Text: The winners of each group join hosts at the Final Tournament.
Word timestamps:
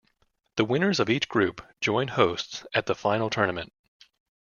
The 0.55 0.65
winners 0.65 0.99
of 0.99 1.11
each 1.11 1.29
group 1.29 1.61
join 1.79 2.07
hosts 2.07 2.65
at 2.73 2.87
the 2.87 2.95
Final 2.95 3.29
Tournament. 3.29 3.71